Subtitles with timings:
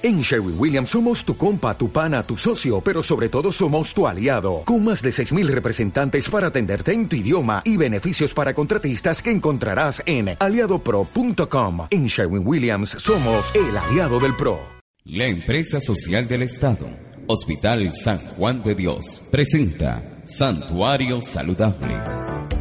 [0.00, 4.06] En Sherwin Williams somos tu compa, tu pana, tu socio, pero sobre todo somos tu
[4.06, 9.20] aliado, con más de 6.000 representantes para atenderte en tu idioma y beneficios para contratistas
[9.20, 11.88] que encontrarás en aliadopro.com.
[11.90, 14.60] En Sherwin Williams somos el aliado del PRO.
[15.04, 16.88] La empresa social del Estado,
[17.26, 22.57] Hospital San Juan de Dios, presenta Santuario Saludable.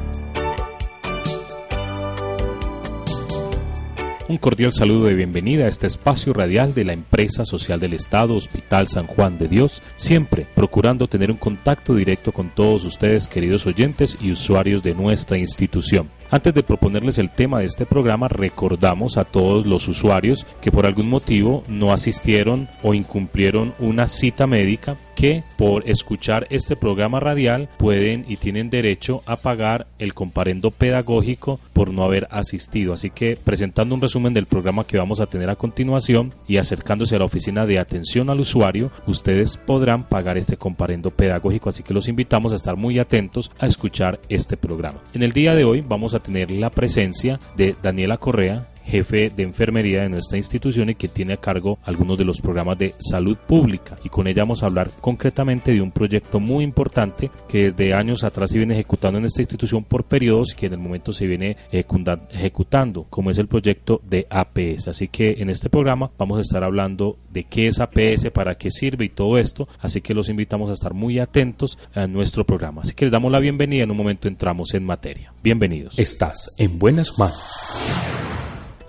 [4.30, 8.36] Un cordial saludo de bienvenida a este espacio radial de la empresa social del Estado,
[8.36, 13.66] Hospital San Juan de Dios, siempre procurando tener un contacto directo con todos ustedes, queridos
[13.66, 16.10] oyentes y usuarios de nuestra institución.
[16.30, 20.86] Antes de proponerles el tema de este programa, recordamos a todos los usuarios que por
[20.86, 27.70] algún motivo no asistieron o incumplieron una cita médica que por escuchar este programa radial
[27.78, 32.94] pueden y tienen derecho a pagar el comparendo pedagógico por no haber asistido.
[32.94, 37.16] Así que presentando un resumen del programa que vamos a tener a continuación y acercándose
[37.16, 41.70] a la oficina de atención al usuario, ustedes podrán pagar este comparendo pedagógico.
[41.70, 45.02] Así que los invitamos a estar muy atentos a escuchar este programa.
[45.16, 49.44] En el día de hoy vamos a tener la presencia de Daniela Correa, jefe de
[49.44, 53.38] enfermería de nuestra institución y que tiene a cargo algunos de los programas de salud
[53.38, 53.96] pública.
[54.04, 58.24] Y con ella vamos a hablar concretamente de un proyecto muy importante que desde años
[58.24, 61.28] atrás se viene ejecutando en esta institución por periodos y que en el momento se
[61.28, 64.88] viene ejecutando, como es el proyecto de APS.
[64.88, 68.72] Así que en este programa vamos a estar hablando de qué es APS, para qué
[68.72, 69.68] sirve y todo esto.
[69.80, 72.82] Así que los invitamos a estar muy atentos a nuestro programa.
[72.84, 73.84] Así que les damos la bienvenida.
[73.84, 75.34] En un momento entramos en materia.
[75.44, 76.00] Bienvenidos.
[76.00, 78.27] Estás en buenas manos.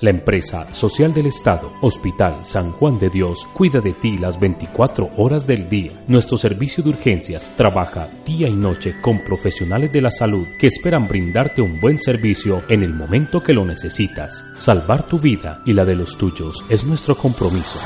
[0.01, 5.11] La empresa social del Estado, Hospital San Juan de Dios, cuida de ti las 24
[5.17, 6.05] horas del día.
[6.07, 11.09] Nuestro servicio de urgencias trabaja día y noche con profesionales de la salud que esperan
[11.09, 14.45] brindarte un buen servicio en el momento que lo necesitas.
[14.55, 17.81] Salvar tu vida y la de los tuyos es nuestro compromiso.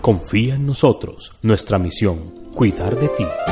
[0.00, 1.32] Confía en nosotros.
[1.42, 2.18] Nuestra misión,
[2.54, 3.51] cuidar de ti.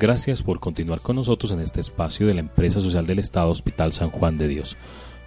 [0.00, 3.92] Gracias por continuar con nosotros en este espacio de la empresa social del Estado Hospital
[3.92, 4.76] San Juan de Dios.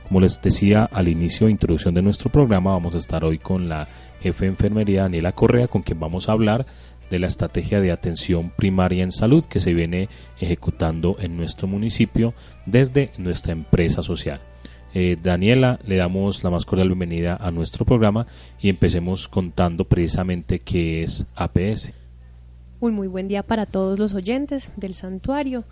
[0.08, 3.68] Como les decía al inicio de introducción de nuestro programa, vamos a estar hoy con
[3.68, 3.90] la
[4.22, 6.66] jefe de enfermería Daniela Correa, con quien vamos a hablar
[7.10, 10.08] de la estrategia de atención primaria en salud que se viene
[10.40, 12.34] ejecutando en nuestro municipio
[12.66, 14.40] desde nuestra empresa social.
[14.94, 18.26] Eh, Daniela, le damos la más cordial bienvenida a nuestro programa
[18.62, 21.92] y empecemos contando precisamente qué es APS.
[22.82, 25.66] Un muy buen día para todos los oyentes del santuario.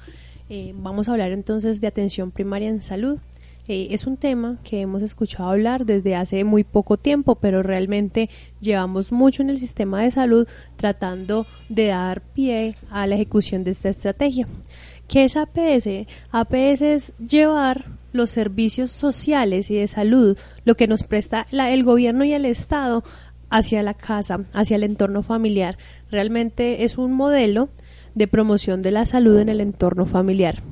[0.48, 3.18] Eh, vamos a hablar entonces de atención primaria en salud.
[3.68, 8.30] Eh, es un tema que hemos escuchado hablar desde hace muy poco tiempo, pero realmente
[8.62, 13.72] llevamos mucho en el sistema de salud tratando de dar pie a la ejecución de
[13.72, 14.48] esta estrategia.
[15.08, 16.06] ¿Qué es APS?
[16.30, 22.24] APS es llevar los servicios sociales y de salud, lo que nos presta el gobierno
[22.24, 23.04] y el Estado
[23.50, 25.78] hacia la casa, hacia el entorno familiar.
[26.12, 27.70] Realmente es un modelo
[28.16, 30.64] de promoción de la salud en el entorno familiar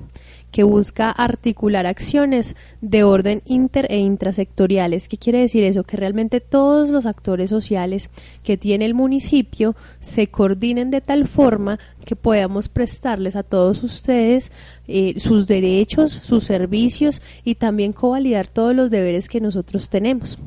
[0.52, 5.08] que busca articular acciones de orden inter e intrasectoriales.
[5.08, 5.84] ¿Qué quiere decir eso?
[5.84, 8.10] Que realmente todos los actores sociales
[8.44, 14.52] que tiene el municipio se coordinen de tal forma que podamos prestarles a todos ustedes
[14.88, 20.40] eh, sus derechos, sus servicios y también covalidar todos los deberes que nosotros tenemos.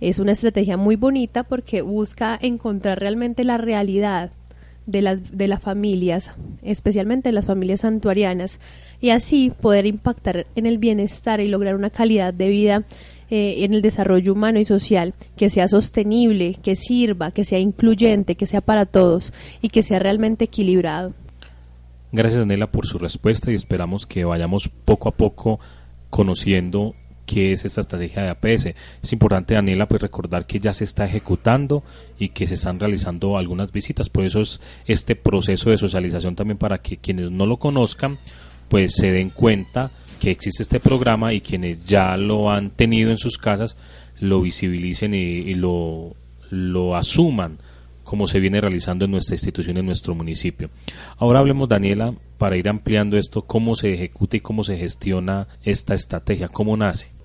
[0.00, 4.30] Es una estrategia muy bonita porque busca encontrar realmente la realidad
[4.86, 6.30] de las, de las familias,
[6.62, 8.60] especialmente las familias santuarianas,
[9.00, 12.84] y así poder impactar en el bienestar y lograr una calidad de vida
[13.28, 18.36] eh, en el desarrollo humano y social que sea sostenible, que sirva, que sea incluyente,
[18.36, 21.12] que sea para todos y que sea realmente equilibrado.
[22.12, 25.58] Gracias, Daniela, por su respuesta y esperamos que vayamos poco a poco
[26.08, 26.94] conociendo
[27.26, 28.74] qué es esta estrategia de APS.
[29.02, 31.82] Es importante, Daniela, pues recordar que ya se está ejecutando
[32.18, 34.08] y que se están realizando algunas visitas.
[34.08, 38.18] Por eso es este proceso de socialización también para que quienes no lo conozcan,
[38.68, 43.18] pues se den cuenta que existe este programa y quienes ya lo han tenido en
[43.18, 43.76] sus casas
[44.18, 46.14] lo visibilicen y, lo,
[46.50, 47.58] lo asuman
[48.02, 50.70] como se viene realizando en nuestra institución, en nuestro municipio.
[51.18, 55.94] Ahora hablemos, Daniela, para ir ampliando esto, cómo se ejecuta y cómo se gestiona esta
[55.94, 57.15] estrategia, cómo nace.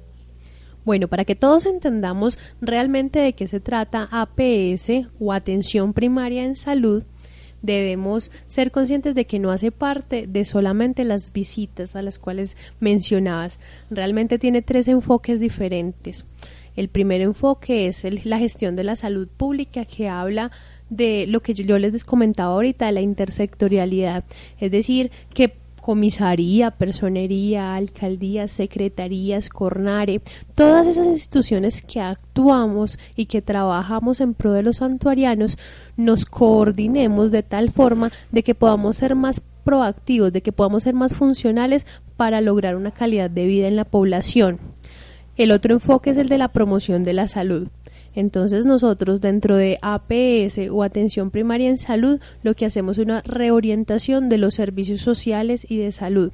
[0.84, 6.56] Bueno, para que todos entendamos realmente de qué se trata APS o atención primaria en
[6.56, 7.04] salud,
[7.62, 12.58] debemos ser conscientes de que no hace parte de solamente las visitas a las cuales
[12.80, 13.60] mencionabas.
[13.90, 16.26] Realmente tiene tres enfoques diferentes.
[16.76, 20.52] El primer enfoque es la gestión de la salud pública que habla
[20.90, 24.24] de lo que yo les comentaba ahorita, de la intersectorialidad,
[24.60, 30.22] es decir, que comisaría, personería, alcaldías, secretarías, cornare,
[30.56, 35.58] todas esas instituciones que actuamos y que trabajamos en pro de los santuarianos,
[35.98, 40.94] nos coordinemos de tal forma de que podamos ser más proactivos, de que podamos ser
[40.94, 41.86] más funcionales
[42.16, 44.60] para lograr una calidad de vida en la población.
[45.38, 47.68] El otro enfoque es el de la promoción de la salud.
[48.16, 53.22] Entonces nosotros dentro de APS o atención primaria en salud lo que hacemos es una
[53.22, 56.32] reorientación de los servicios sociales y de salud.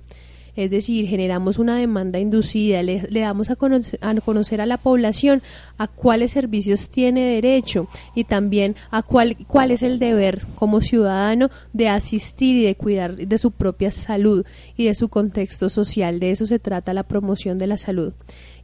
[0.57, 5.43] Es decir, generamos una demanda inducida, le, damos a conocer, a la población
[5.77, 11.51] a cuáles servicios tiene derecho y también a cuál, cuál es el deber como ciudadano
[11.73, 16.19] de asistir y de cuidar de su propia salud y de su contexto social.
[16.19, 18.13] De eso se trata la promoción de la salud.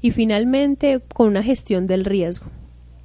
[0.01, 2.47] Y finalmente, con una gestión del riesgo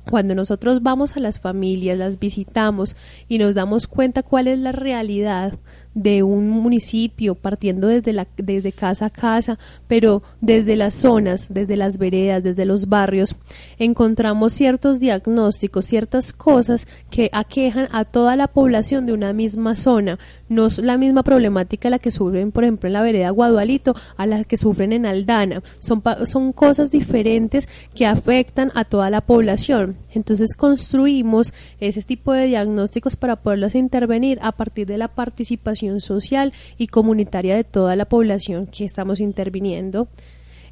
[0.09, 2.97] cuando nosotros vamos a las familias, las visitamos
[3.29, 5.59] y nos damos cuenta cuál es la realidad
[6.03, 9.59] de un municipio, partiendo desde, la, desde casa a casa,
[9.89, 13.35] pero desde las zonas, desde las veredas, desde los barrios,
[13.81, 20.21] encontramos ciertos diagnósticos, ciertas cosas que aquejan a toda la población de una misma zona.
[20.49, 24.27] No es la misma problemática la que sufren, por ejemplo, en la vereda Guadualito a
[24.27, 25.63] la que sufren en Aldana.
[25.81, 29.97] Son, son cosas diferentes que afectan a toda la población.
[30.15, 36.53] Entonces construimos ese tipo de diagnósticos para poderlos intervenir a partir de la participación social
[36.77, 40.09] y comunitaria de toda la población que estamos interviniendo.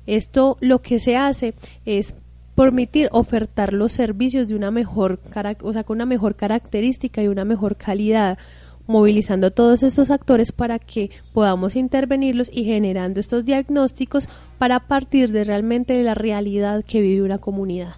[0.06, 1.54] Esto lo que se hace
[1.84, 2.14] es
[2.54, 5.20] permitir ofertar los servicios de una mejor,
[5.62, 8.38] o sea, con una mejor característica y una mejor calidad,
[8.86, 14.28] movilizando a todos estos actores para que podamos intervenirlos y generando estos diagnósticos
[14.58, 17.96] para partir de realmente de la realidad que vive una comunidad.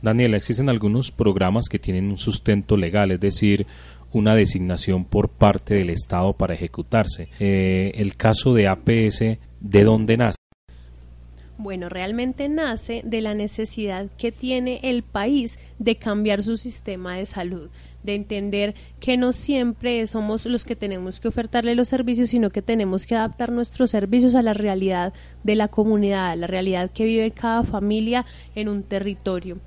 [0.00, 3.66] Daniela, existen algunos programas que tienen un sustento legal, es decir,
[4.12, 7.28] una designación por parte del Estado para ejecutarse.
[7.40, 10.36] Eh, el caso de APS, ¿de dónde nace?
[11.58, 17.26] Bueno, realmente nace de la necesidad que tiene el país de cambiar su sistema de
[17.26, 17.68] salud,
[18.02, 22.62] de entender que no siempre somos los que tenemos que ofertarle los servicios, sino que
[22.62, 25.12] tenemos que adaptar nuestros servicios a la realidad
[25.44, 28.26] de la comunidad, a la realidad que vive cada familia
[28.56, 29.58] en un territorio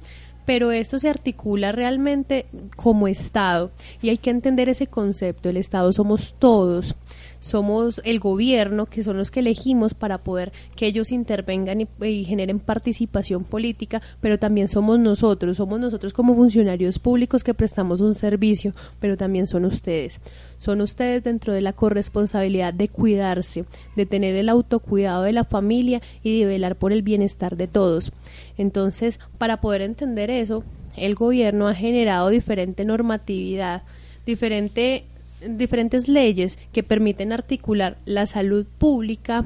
[0.46, 2.46] pero esto se articula realmente
[2.76, 3.72] como Estado
[4.02, 5.50] y hay que entender ese concepto.
[5.50, 6.96] El Estado somos todos
[7.40, 12.60] somos el gobierno, que son los que elegimos para poder que ellos intervengan y, generen
[12.60, 18.74] participación política, pero también somos nosotros, somos nosotros como funcionarios públicos que prestamos un servicio,
[19.00, 20.20] pero también son ustedes.
[20.58, 23.66] Son ustedes dentro de la corresponsabilidad de cuidarse,
[23.96, 28.12] de tener el autocuidado de la familia y de velar por el bienestar de todos.
[28.58, 30.64] Entonces, para poder entender eso,
[30.96, 33.84] el gobierno ha generado diferente normatividad,
[34.26, 35.06] diferente
[35.42, 39.44] diferentes leyes que permiten articular la salud pública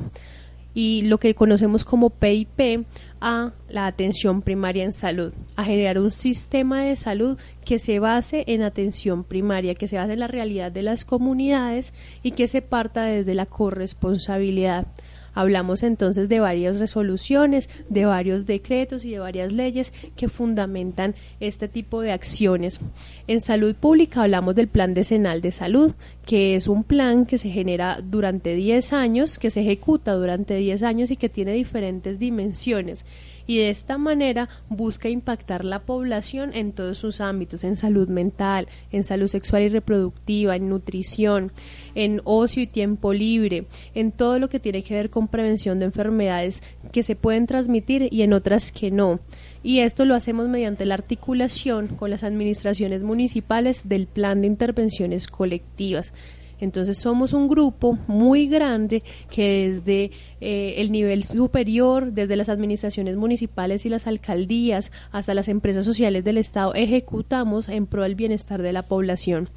[0.74, 2.86] y lo que conocemos como PIP
[3.22, 8.46] a la atención primaria en salud, a generar un sistema de salud que se base
[8.48, 11.94] en atención primaria, que se base en la realidad de las comunidades
[12.24, 14.88] y que se parta desde la corresponsabilidad.
[15.34, 21.68] Hablamos entonces de varias resoluciones, de varios decretos y de varias leyes que fundamentan este
[21.68, 22.80] tipo de acciones.
[23.28, 25.94] En salud pública hablamos del Plan Decenal de Salud,
[26.26, 30.84] que es un plan que se genera durante 10 años, que se ejecuta durante 10
[30.84, 33.06] años y que tiene diferentes dimensiones
[33.50, 38.68] y de esta manera busca impactar la población en todos sus ámbitos, en salud mental,
[38.92, 41.52] en salud sexual y reproductiva, en nutrición,
[41.96, 45.86] en ocio y tiempo libre, en todo lo que tiene que ver con prevención de
[45.86, 49.20] enfermedades que se pueden transmitir y en otras que no.
[49.64, 55.26] Y esto lo hacemos mediante la articulación con las administraciones municipales del plan de intervenciones
[55.26, 56.14] colectivas.
[56.60, 60.12] Entonces somos un grupo muy grande que desde
[60.42, 66.24] eh, el nivel superior, desde las administraciones municipales y las alcaldías hasta las empresas sociales
[66.24, 69.50] del Estado, ejecutamos en pro del bienestar de la población.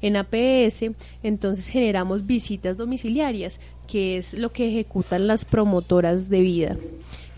[0.00, 0.84] En APS,
[1.22, 6.76] entonces generamos visitas domiciliarias, que es lo que ejecutan las promotoras de vida.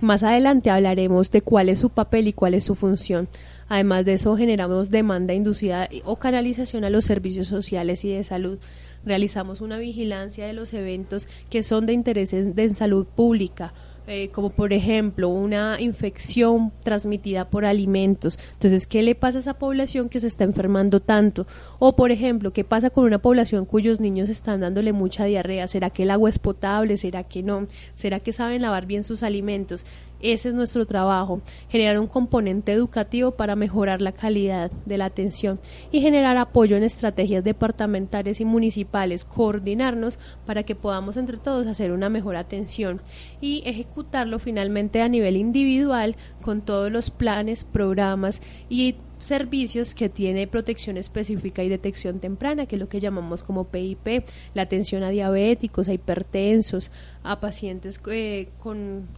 [0.00, 3.28] Más adelante hablaremos de cuál es su papel y cuál es su función.
[3.69, 8.59] Además de eso, generamos demanda inducida o canalización a los servicios sociales y de salud
[9.04, 13.73] realizamos una vigilancia de los eventos que son de interés en, salud pública,
[14.07, 18.38] eh, como por ejemplo una infección transmitida por alimentos.
[18.54, 21.47] Entonces, ¿qué le pasa a esa población que se está enfermando tanto?
[21.78, 25.69] O por ejemplo, ¿qué pasa con una población cuyos niños están dándole mucha diarrea?
[25.69, 26.97] ¿Será que el agua es potable?
[26.97, 27.66] ¿Será que no?
[27.95, 29.85] ¿Será que saben lavar bien sus alimentos?
[30.22, 35.60] Ese es nuestro trabajo, generar un componente educativo para mejorar la calidad de la atención
[35.90, 41.92] y generar apoyo en estrategias departamentales y municipales, coordinarnos para que podamos entre todos hacer
[41.92, 43.00] una mejor atención
[43.40, 50.46] y ejecutarlo finalmente a nivel individual con todos los planes, programas y servicios que tiene
[50.46, 54.24] protección específica y detección temprana, que es lo que llamamos como PIP,
[54.54, 56.90] la atención a diabéticos, a hipertensos,
[57.22, 59.08] a pacientes eh, con,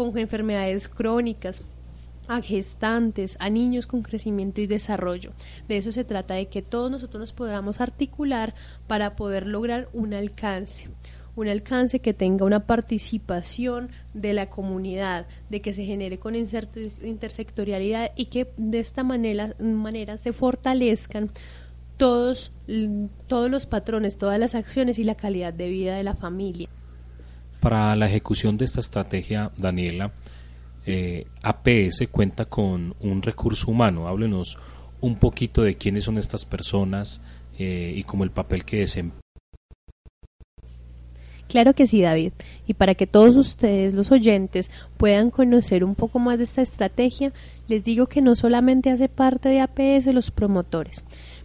[0.00, 1.60] con enfermedades crónicas,
[2.26, 5.32] a gestantes, a niños con crecimiento y desarrollo.
[5.68, 8.54] De eso se trata, de que todos nosotros nos podamos articular
[8.86, 10.88] para poder lograr un alcance
[11.36, 18.10] un alcance que tenga una participación de la comunidad, de que se genere con intersectorialidad
[18.16, 21.30] y que de esta manera, se fortalezcan
[21.96, 22.52] todos,
[23.26, 26.68] todos los patrones, todas las acciones y la calidad de vida de la familia.
[27.60, 30.12] Para la ejecución de esta estrategia, Daniela,
[30.86, 34.08] eh, APS cuenta con un recurso humano.
[34.08, 34.58] Háblenos
[35.00, 37.20] un poquito de quiénes son estas personas
[37.58, 39.20] eh, y como el papel que desempeñan
[41.50, 42.32] Claro que sí, David.
[42.68, 47.32] Y para que todos ustedes, los oyentes, puedan conocer un poco más de esta estrategia,
[47.66, 51.02] les digo que no solamente hace parte de APS los promotores,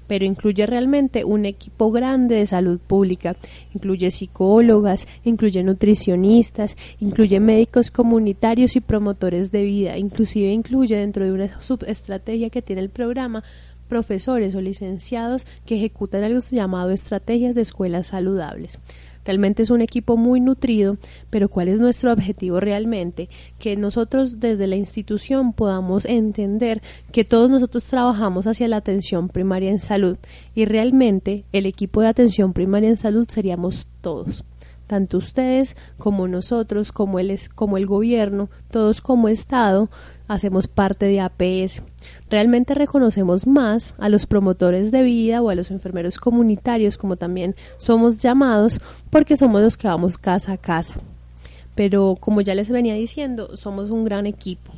[0.08, 3.36] pero incluye realmente un equipo grande de salud pública,
[3.74, 11.32] incluye psicólogas, incluye nutricionistas, incluye médicos comunitarios y promotores de vida, inclusive incluye dentro de
[11.32, 13.44] una subestrategia que tiene el programa
[13.88, 18.80] profesores o licenciados que ejecutan algo llamado estrategias de escuelas saludables.
[19.26, 20.98] Realmente es un equipo muy nutrido,
[21.30, 23.30] pero ¿cuál es nuestro objetivo realmente?
[23.60, 29.72] Que nosotros desde la institución podamos entender que todos nosotros trabajamos hacia la atención primaria
[29.72, 30.18] en salud
[30.54, 34.46] y realmente el equipo de atención primaria en salud seríamos todos
[34.88, 39.90] tanto ustedes como nosotros, como el, como el gobierno, todos como Estado,
[40.28, 41.82] hacemos parte de APS.
[42.30, 47.56] Realmente reconocemos más a los promotores de vida o a los enfermeros comunitarios, como también
[47.78, 48.80] somos llamados,
[49.10, 50.96] porque somos los que vamos casa a casa.
[51.76, 54.72] Pero como ya les venía diciendo, somos un gran equipo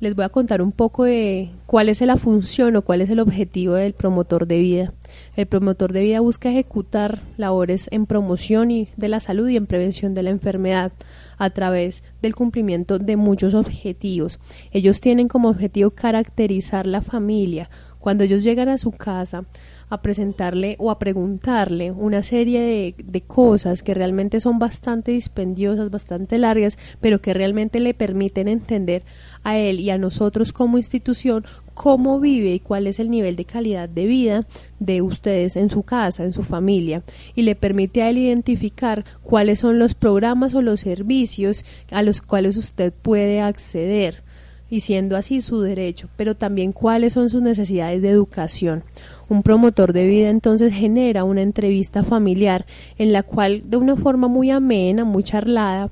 [0.00, 3.20] les voy a contar un poco de cuál es la función o cuál es el
[3.20, 4.92] objetivo del promotor de vida.
[5.38, 9.66] El promotor de vida busca ejecutar labores en promoción y de la salud y en
[9.66, 10.90] prevención de la enfermedad
[11.36, 14.40] a través del cumplimiento de muchos objetivos.
[14.72, 17.70] Ellos tienen como objetivo caracterizar la familia.
[18.00, 19.44] Cuando ellos llegan a su casa,
[19.90, 25.90] a presentarle o a preguntarle una serie de, de, cosas que realmente son bastante dispendiosas,
[25.90, 29.02] bastante largas, pero que realmente le permiten entender
[29.42, 31.44] a él y a nosotros como institución
[31.78, 34.46] cómo vive y cuál es el nivel de calidad de vida
[34.80, 37.04] de ustedes en su casa, en su familia,
[37.36, 42.20] y le permite a él identificar cuáles son los programas o los servicios a los
[42.20, 44.24] cuales usted puede acceder
[44.70, 48.84] y siendo así su derecho, pero también cuáles son sus necesidades de educación.
[49.28, 52.66] Un promotor de vida entonces genera una entrevista familiar
[52.98, 55.90] en la cual de una forma muy amena, muy charlada,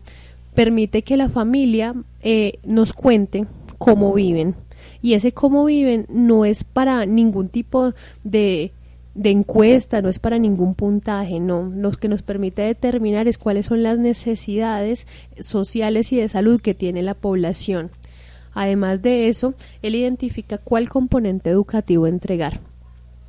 [0.54, 3.46] permite que la familia eh, nos cuente
[3.78, 4.54] cómo viven.
[5.02, 7.92] Y ese cómo viven no es para ningún tipo
[8.24, 8.72] de,
[9.14, 11.70] de encuesta, no es para ningún puntaje, no.
[11.74, 15.06] Lo que nos permite determinar es cuáles son las necesidades
[15.40, 17.90] sociales y de salud que tiene la población.
[18.56, 22.58] Además de eso, él identifica cuál componente educativo entregar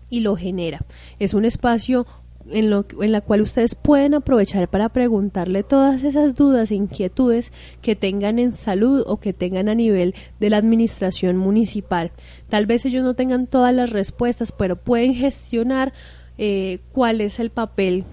[0.10, 0.80] y lo genera.
[1.20, 2.08] Es un espacio
[2.50, 7.52] en, lo, en la cual ustedes pueden aprovechar para preguntarle todas esas dudas e inquietudes
[7.82, 12.12] que tengan en salud o que tengan a nivel de la administración municipal.
[12.48, 15.92] Tal vez ellos no tengan todas las respuestas, pero pueden gestionar
[16.38, 18.06] eh, cuál es el papel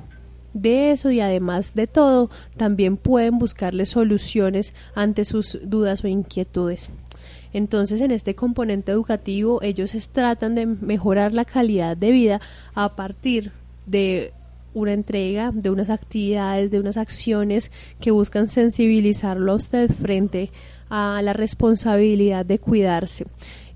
[0.54, 6.90] de eso y además de todo, también pueden buscarle soluciones ante sus dudas o inquietudes.
[7.54, 12.40] Entonces, en este componente educativo, ellos tratan de mejorar la calidad de vida
[12.74, 13.52] a partir
[13.86, 14.32] de
[14.74, 17.70] una entrega, de unas actividades, de unas acciones
[18.00, 20.50] que buscan sensibilizarlo a usted frente
[20.90, 23.24] a la responsabilidad de cuidarse.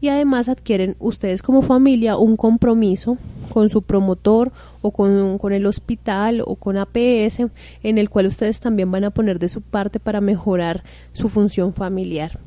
[0.00, 3.16] Y además adquieren ustedes como familia un compromiso
[3.52, 4.50] con su promotor
[4.82, 7.46] o con, con el hospital o con APS
[7.84, 10.82] en el cual ustedes también van a poner de su parte para mejorar
[11.12, 12.40] su función familiar.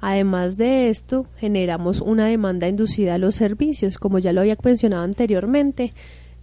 [0.00, 3.98] Además de esto, generamos una demanda inducida a los servicios.
[3.98, 5.92] Como ya lo había mencionado anteriormente,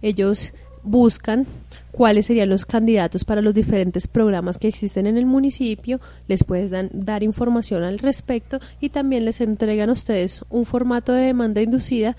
[0.02, 1.46] ellos buscan
[1.90, 6.90] cuáles serían los candidatos para los diferentes programas que existen en el municipio, les pueden
[6.92, 12.16] dar información al respecto y también les entregan a ustedes un formato de demanda inducida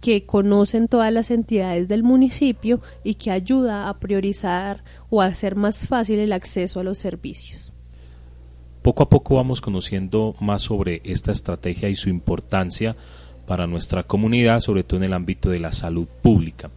[0.00, 5.56] que conocen todas las entidades del municipio y que ayuda a priorizar o a hacer
[5.56, 7.72] más fácil el acceso a los servicios.
[8.88, 12.96] Poco a poco vamos conociendo más sobre esta estrategia y su importancia
[13.46, 16.70] para nuestra comunidad, sobre todo en el ámbito de la salud pública.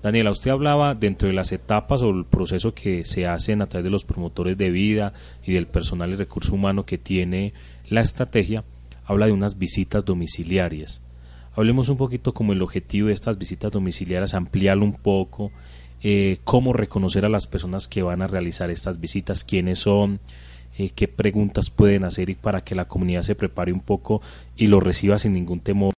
[0.00, 3.82] Daniela, usted hablaba dentro de las etapas o el proceso que se hacen a través
[3.82, 5.12] de los promotores de vida
[5.44, 7.52] y del personal de recurso humano que tiene
[7.88, 8.62] la estrategia,
[9.04, 11.02] habla de unas visitas domiciliarias.
[11.56, 15.50] Hablemos un poquito como el objetivo de estas visitas domiciliarias, ampliarlo un poco,
[16.00, 20.20] eh, cómo reconocer a las personas que van a realizar estas visitas, quiénes son,
[20.78, 24.22] eh, qué preguntas pueden hacer y para que la comunidad se prepare un poco
[24.56, 25.92] y lo reciba sin ningún temor.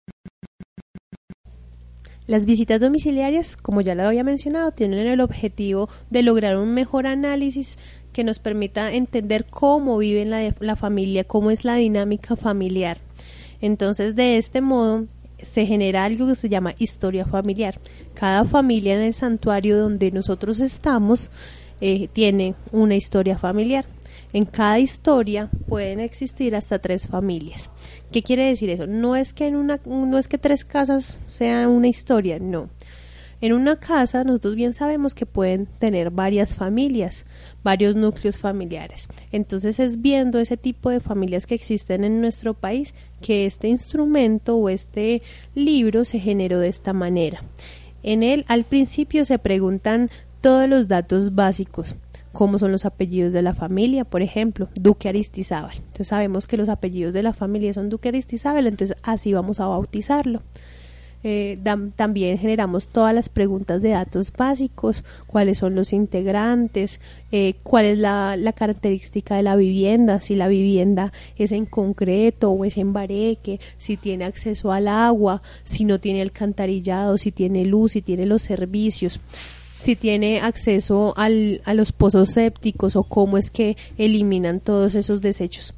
[2.30, 7.08] Las visitas domiciliarias, como ya lo había mencionado, tienen el objetivo de lograr un mejor
[7.08, 7.76] análisis
[8.12, 12.98] que nos permita entender cómo vive la, familia, cómo es la dinámica familiar.
[13.60, 15.06] Entonces, de este modo,
[15.42, 17.80] se genera algo que se llama historia familiar.
[18.14, 21.32] Cada familia en el santuario donde nosotros estamos
[21.80, 23.86] eh, tiene una historia familiar.
[24.32, 27.70] En cada historia pueden existir hasta tres familias.
[28.12, 28.86] ¿Qué quiere decir eso?
[28.86, 32.70] No es que en una, no es que tres casas sea una historia, no.
[33.40, 37.24] En una casa nosotros bien sabemos que pueden tener varias familias,
[37.64, 39.08] varios núcleos familiares.
[39.32, 44.56] Entonces es viendo ese tipo de familias que existen en nuestro país que este instrumento
[44.56, 45.22] o este
[45.54, 47.42] libro se generó de esta manera.
[48.02, 50.10] En él al principio se preguntan
[50.42, 51.96] todos los datos básicos,
[52.32, 55.76] como son los apellidos de la familia, por ejemplo, Duque Aristizábal.
[55.76, 59.66] Entonces sabemos que los apellidos de la familia son Duque Aristizábal, entonces así vamos a
[59.66, 60.42] bautizarlo.
[61.22, 61.58] Eh,
[61.96, 66.98] también generamos todas las preguntas de datos básicos, cuáles son los integrantes,
[67.30, 72.50] eh, cuál es la, la, característica de la vivienda, si la vivienda es en concreto
[72.50, 77.66] o es en bareque, si tiene acceso al agua, si no tiene alcantarillado, si tiene
[77.66, 79.20] luz, si tiene los servicios
[79.82, 85.22] si tiene acceso al, a los pozos sépticos o cómo es que eliminan todos esos
[85.22, 85.74] desechos.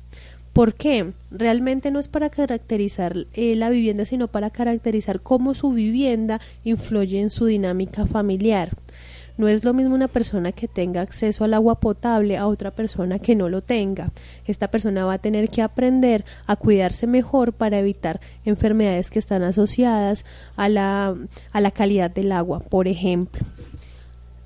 [0.53, 1.13] ¿Por qué?
[1.31, 7.21] Realmente no es para caracterizar eh, la vivienda, sino para caracterizar cómo su vivienda influye
[7.21, 8.71] en su dinámica familiar.
[9.39, 13.19] No es lo mismo una persona que tenga acceso al agua potable a otra persona
[13.19, 14.11] que no lo tenga.
[14.47, 19.43] Esta persona va a tener que aprender a cuidarse mejor para evitar enfermedades que están
[19.43, 21.15] asociadas a la,
[21.53, 23.47] a la calidad del agua, por ejemplo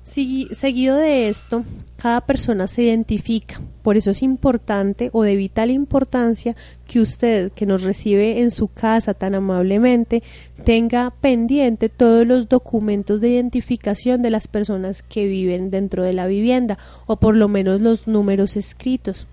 [0.07, 1.63] seguido de esto,
[1.97, 3.61] cada persona se identifica.
[3.83, 6.55] Por eso es importante o de vital importancia
[6.87, 10.23] que usted, que nos recibe en su casa tan amablemente,
[10.63, 16.27] tenga pendiente todos los documentos de identificación de las personas que viven dentro de la
[16.27, 19.27] vivienda o por lo menos los números escritos.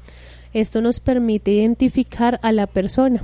[0.52, 3.22] Esto nos permite identificar a la persona.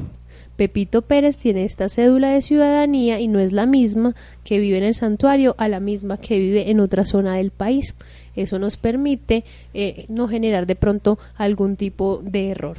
[0.60, 4.84] Pepito Pérez tiene esta cédula de ciudadanía y no es la misma que vive en
[4.84, 7.94] el santuario a la misma que vive en otra zona del país.
[8.36, 12.76] Eso nos permite eh, no generar de pronto algún tipo de error.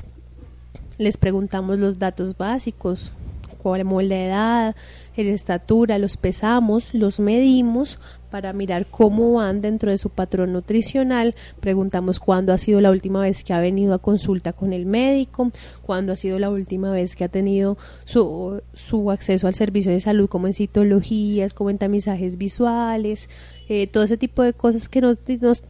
[1.00, 3.14] Les preguntamos los datos básicos,
[3.58, 4.76] cuál es la edad,
[5.18, 7.98] la estatura, los pesamos, los medimos
[8.32, 11.36] para mirar cómo van dentro de su patrón nutricional.
[11.60, 15.52] Preguntamos cuándo ha sido la última vez que ha venido a consulta con el médico,
[15.84, 20.00] cuándo ha sido la última vez que ha tenido su, su acceso al servicio de
[20.00, 23.30] salud, como en citologías, como en tamizajes visuales,
[23.74, 25.18] eh, todo ese tipo de cosas que nos,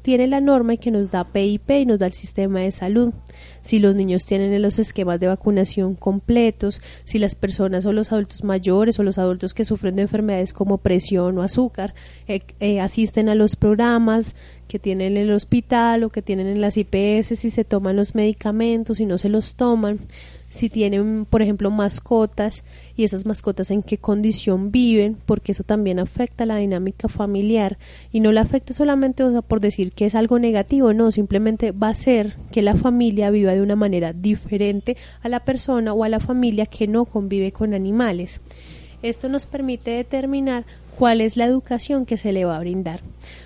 [0.02, 3.14] tiene la norma y que nos da PIP y nos da el sistema de salud.
[3.62, 8.44] Si los niños tienen los esquemas de vacunación completos, si las personas o los adultos
[8.44, 11.94] mayores o los adultos que sufren de enfermedades como presión o azúcar
[12.28, 14.36] eh, eh, asisten a los programas
[14.68, 18.16] que tienen en el hospital o que tienen en las IPS, si se toman los
[18.16, 20.00] medicamentos, si no se los toman
[20.52, 22.66] si tienen, por ejemplo, mascotas
[22.98, 27.78] y esas mascotas en qué condición viven, porque eso también afecta la dinámica familiar
[28.12, 31.72] y no la afecta solamente o sea, por decir que es algo negativo, no, simplemente
[31.72, 36.04] va a ser que la familia viva de una manera diferente a la persona o
[36.04, 38.42] a la familia que no convive con animales.
[39.04, 40.66] Esto nos permite determinar
[40.98, 43.02] cuál es la educación que se le va a brindar.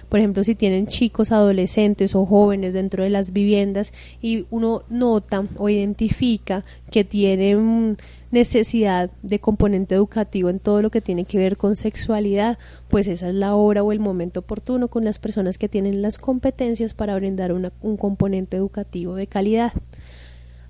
[0.10, 5.45] Por ejemplo, si tienen chicos, adolescentes o jóvenes dentro de las viviendas y uno nota
[5.58, 7.97] o identifica que tienen
[8.31, 12.58] necesidad de componente educativo en todo lo que tiene que ver con sexualidad,
[12.89, 16.17] pues esa es la hora o el momento oportuno con las personas que tienen las
[16.17, 19.73] competencias para brindar un componente educativo de calidad.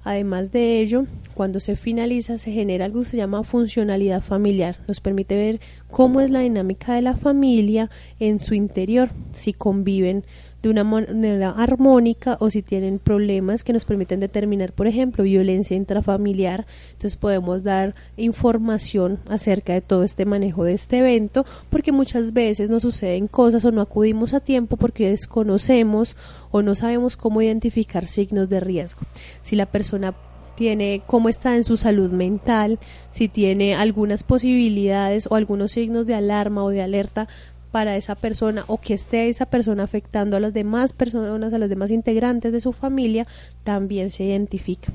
[0.05, 4.77] Además de ello, cuando se finaliza se genera algo que se llama funcionalidad familiar.
[4.87, 7.89] Nos permite ver cómo es la dinámica de la familia
[8.19, 10.23] en su interior, si conviven
[10.65, 15.77] de una manera armónica o si tienen problemas que nos permiten determinar, por ejemplo, violencia
[15.77, 16.65] intrafamiliar.
[16.93, 22.71] Entonces podemos dar información acerca de todo este manejo de este evento porque muchas veces
[22.71, 26.15] nos suceden cosas o no acudimos a tiempo porque desconocemos
[26.49, 29.01] o no sabemos cómo identificar signos de riesgo.
[29.43, 30.15] Si la persona
[30.55, 32.79] tiene cómo está en su salud mental,
[33.11, 37.27] si tiene algunas posibilidades o algunos signos de alarma o de alerta
[37.75, 41.69] para esa persona o que esté esa persona afectando a las demás personas, a los
[41.69, 43.27] demás integrantes de su familia,
[43.65, 44.93] también se identifica.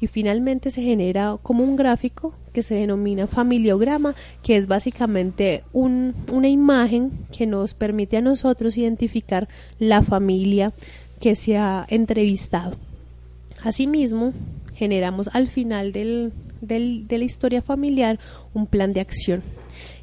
[0.00, 6.14] Y finalmente se genera como un gráfico que se denomina familiograma, que es básicamente un,
[6.32, 9.48] una imagen que nos permite a nosotros identificar
[9.80, 10.72] la familia
[11.18, 12.76] que se ha entrevistado.
[13.64, 14.32] Asimismo,
[14.76, 18.20] generamos al final del, de la historia familiar
[18.54, 19.42] un plan de acción.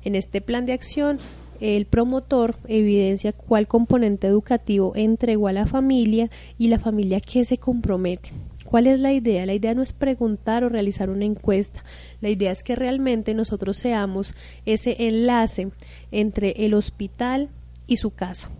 [0.04, 1.20] En este plan de acción,
[1.60, 7.58] el promotor evidencia cuál componente educativo entregó a la familia y la familia que se
[7.58, 8.32] compromete.
[8.64, 9.48] ¿Cuál es la idea?
[9.48, 11.84] La idea no es preguntar o realizar una encuesta.
[12.22, 15.70] La idea es que realmente nosotros seamos ese enlace
[16.12, 17.50] entre el hospital
[17.88, 18.52] y su casa.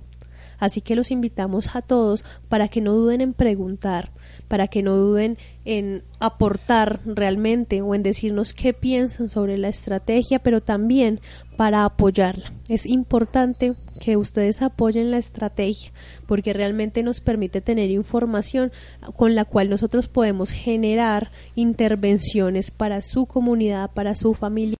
[0.60, 4.12] Así que los invitamos a todos para que no duden en preguntar,
[4.48, 10.40] para que no duden en aportar realmente o en decirnos qué piensan sobre la estrategia,
[10.40, 11.22] pero también
[11.58, 12.54] para apoyarla.
[12.68, 15.92] Es importante que ustedes apoyen la estrategia
[16.26, 18.72] porque realmente nos permite tener información
[19.16, 24.76] con la cual nosotros podemos generar intervenciones para su comunidad, para su familia.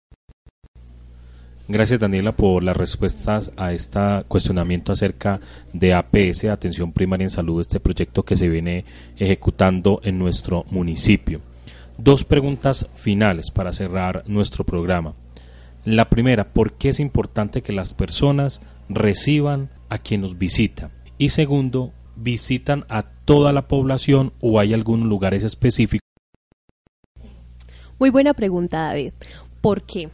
[1.72, 5.40] Gracias Daniela por las respuestas a este cuestionamiento acerca
[5.72, 8.86] de APS, Atención Primaria en Salud, este proyecto que se viene
[9.18, 11.42] ejecutando en nuestro municipio.
[11.96, 15.14] Dos preguntas finales para cerrar nuestro programa.
[15.86, 20.90] La primera, ¿por qué es importante que las personas reciban a quien nos visita?
[21.20, 26.10] Y segundo, ¿visitan a toda la población o hay algunos lugares específicos?
[28.00, 29.14] Muy buena pregunta, David.
[29.62, 30.10] ¿Por qué?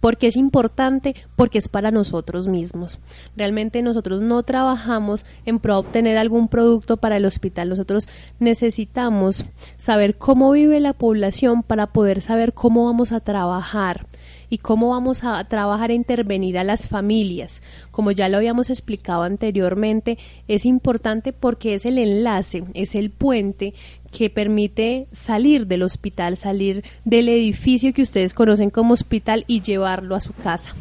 [0.00, 2.98] Porque es importante, porque es para nosotros mismos.
[3.36, 8.08] Realmente nosotros no trabajamos en pro obtener algún producto para el hospital, nosotros
[8.38, 14.06] necesitamos saber cómo vive la población para poder saber cómo vamos a trabajar
[14.50, 17.62] y cómo vamos a trabajar e intervenir a las familias.
[17.90, 23.74] Como ya lo habíamos explicado anteriormente, es importante porque es el enlace, es el puente
[24.10, 30.14] que permite salir del hospital, salir del edificio que ustedes conocen como hospital y llevarlo
[30.14, 30.74] a su casa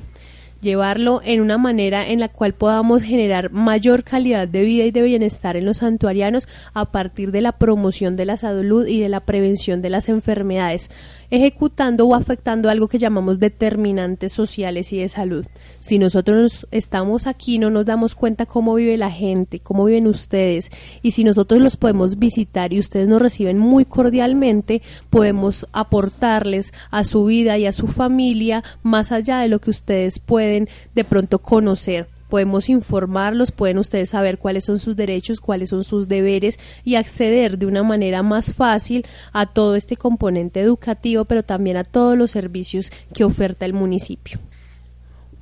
[0.62, 5.02] llevarlo en una manera en la cual podamos generar mayor calidad de vida y de
[5.02, 9.22] bienestar en los santuarianos a partir de la promoción de la salud y de la
[9.22, 10.90] prevención de las enfermedades
[11.30, 15.46] ejecutando o afectando algo que llamamos determinantes sociales y de salud.
[15.80, 20.72] Si nosotros estamos aquí, no nos damos cuenta cómo vive la gente, cómo viven ustedes,
[21.02, 27.04] y si nosotros los podemos visitar y ustedes nos reciben muy cordialmente, podemos aportarles a
[27.04, 31.40] su vida y a su familia más allá de lo que ustedes pueden de pronto
[31.40, 36.96] conocer podemos informarlos, pueden ustedes saber cuáles son sus derechos, cuáles son sus deberes y
[36.96, 42.18] acceder de una manera más fácil a todo este componente educativo, pero también a todos
[42.18, 44.40] los servicios que oferta el municipio.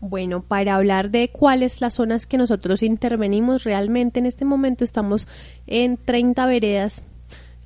[0.02, 5.28] Bueno, para hablar de cuáles las zonas que nosotros intervenimos, realmente en este momento estamos
[5.66, 7.04] en 30 veredas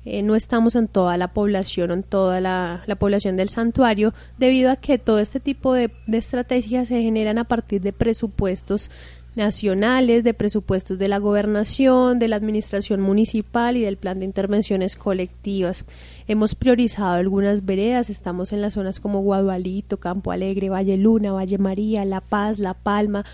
[0.04, 4.76] eh, no estamos en toda la población en toda la, población del santuario, debido a
[4.76, 8.90] que todo este tipo de, de estrategias se generan a partir de presupuestos
[9.36, 14.96] nacionales, de presupuestos de la gobernación, de la administración municipal y del plan de intervenciones
[14.96, 15.84] colectivas.
[16.26, 21.58] Hemos priorizado algunas veredas, estamos en las zonas como Guadualito, Campo Alegre, Valle Luna, Valle
[21.58, 23.24] María, La Paz, La Palma,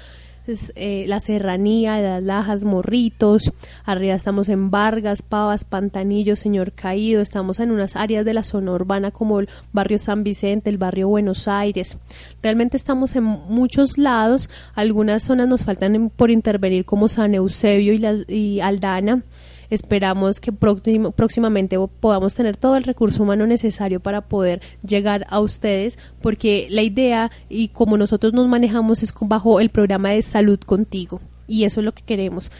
[0.48, 3.50] eh, la Serranía, Las Lajas, Morritos,
[3.84, 8.72] arriba estamos en Vargas, Pavas, Pantanillo, Señor Caído, estamos en unas áreas de la zona
[8.72, 11.98] urbana como el barrio San Vicente, el barrio Buenos Aires.
[12.42, 18.32] Realmente estamos en muchos lados, algunas zonas nos faltan por intervenir como San Eusebio y,
[18.32, 19.22] y Aldana,
[19.70, 25.98] Esperamos que próximamente podamos tener todo el recurso humano necesario para poder llegar a ustedes,
[26.20, 31.20] porque la idea y como nosotros nos manejamos es bajo el programa de salud contigo.
[31.48, 32.50] Y eso es lo que queremos.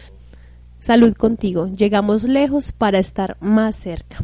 [0.79, 1.67] Salud contigo.
[1.67, 4.23] Llegamos lejos para estar más cerca.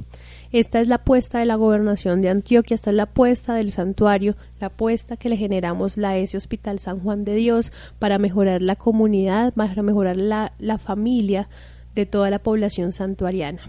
[0.51, 4.35] Esta es la apuesta de la gobernación de Antioquia, esta es la apuesta del santuario,
[4.59, 8.75] la apuesta que le generamos la ese Hospital San Juan de Dios para mejorar la
[8.75, 11.49] comunidad, para mejorar la, la familia
[11.95, 13.61] de toda la población santuariana.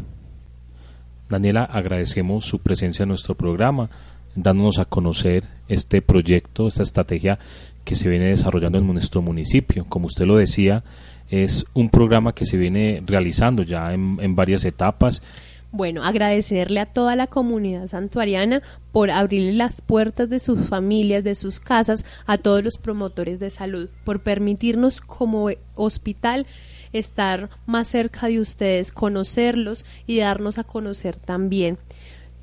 [1.28, 3.90] Daniela, agradecemos su presencia en nuestro programa,
[4.34, 7.38] dándonos a conocer este proyecto, esta estrategia
[7.84, 9.84] que se viene desarrollando en nuestro municipio.
[9.88, 10.82] Como usted lo decía,
[11.30, 15.22] es un programa que se viene realizando ya en, varias etapas.
[15.72, 21.34] Bueno, agradecerle a toda la comunidad santuariana por abrirle las puertas de sus familias, de
[21.34, 26.46] sus casas, a todos los promotores de salud, por permitirnos como hospital
[26.98, 31.78] estar más cerca de ustedes, conocerlos y darnos a conocer también.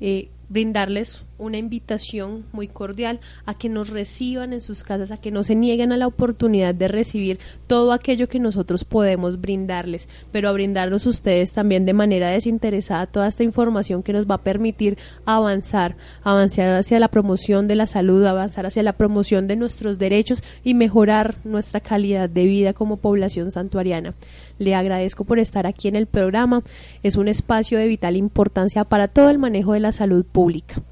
[0.00, 5.30] Eh, brindarles una invitación muy cordial a que nos reciban en sus casas, a que
[5.30, 10.48] no se nieguen a la oportunidad de recibir todo aquello que nosotros podemos brindarles, pero
[10.48, 14.98] a brindarnos ustedes también de manera desinteresada toda esta información que nos va a permitir
[15.24, 20.42] avanzar, avanzar hacia la promoción de la salud, avanzar hacia la promoción de nuestros derechos
[20.62, 24.14] y mejorar nuestra calidad de vida como población santuariana.
[24.58, 26.62] Le agradezco por estar aquí en el programa.
[27.02, 30.82] Es un espacio de vital importancia para todo el manejo de la salud pública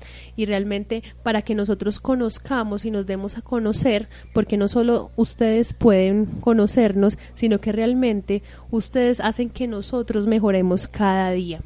[0.40, 5.74] y realmente para que nosotros conozcamos y nos demos a conocer, porque no solo ustedes
[5.74, 11.60] pueden conocernos, sino que realmente ustedes hacen que nosotros mejoremos cada día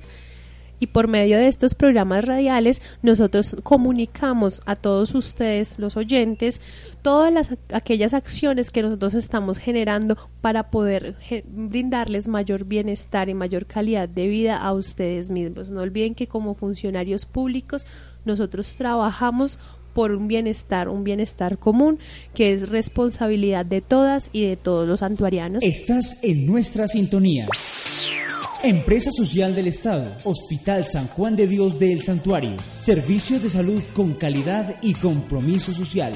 [0.85, 6.61] y por medio de estos programas radiales nosotros comunicamos a todos ustedes, los oyentes,
[7.01, 13.65] todas las, aquellas acciones que nosotros estamos generando para poder brindarles mayor bienestar y mayor
[13.65, 15.71] calidad de vida a ustedes mismos.
[15.71, 17.87] No olviden que como funcionarios públicos
[18.25, 19.59] nosotros trabajamos
[19.95, 21.99] por un bienestar, un bienestar común,
[22.35, 25.63] que es responsabilidad de todas y de todos los santuarianos.
[25.63, 27.47] Estás en nuestra sintonía.
[28.63, 34.15] Empresa Social del Estado, Hospital San Juan de Dios del Santuario, servicios de salud con
[34.15, 36.15] calidad y compromiso social.